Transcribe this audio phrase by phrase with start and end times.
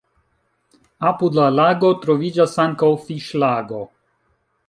[1.09, 3.83] Apud la lago troviĝas ankaŭ fiŝlago.